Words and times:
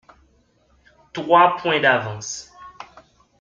Trois 1.13 1.57
points 1.61 1.79
d’avance. 1.79 2.51